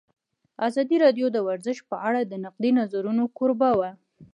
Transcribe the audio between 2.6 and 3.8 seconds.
نظرونو کوربه